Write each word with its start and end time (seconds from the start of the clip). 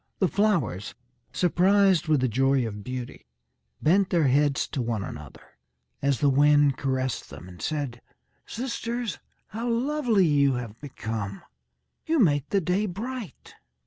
The 0.17 0.27
flowers, 0.27 0.95
surprised 1.31 2.07
with 2.07 2.21
the 2.21 2.27
joy 2.27 2.65
of 2.65 2.83
beauty, 2.83 3.27
bent 3.83 4.09
their 4.09 4.29
heads 4.29 4.67
to 4.69 4.81
one 4.81 5.03
another, 5.03 5.43
as 6.01 6.19
the 6.21 6.27
wind 6.29 6.75
caressed 6.75 7.29
them, 7.29 7.47
and 7.47 7.61
said: 7.61 8.01
"Sisters, 8.47 9.19
how 9.49 9.69
lovely 9.69 10.25
you 10.25 10.53
have 10.55 10.81
become. 10.81 11.43
You 12.07 12.17
make 12.17 12.49
the 12.49 12.61
day 12.61 12.87
bright." 12.87 13.53